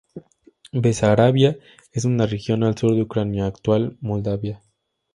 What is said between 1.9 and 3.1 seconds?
es una región al sur de